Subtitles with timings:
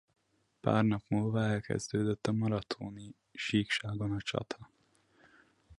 [0.61, 4.69] Pár nap múlva elkezdődött a a marathóni síkságon a csata.